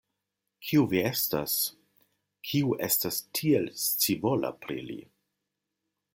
Kiu 0.69 0.85
vi 0.93 1.01
estas, 1.09 1.57
kiu 2.51 2.73
estas 2.89 3.21
tiel 3.41 3.71
scivola 3.85 4.53
pri 4.65 4.81
li? 4.89 4.99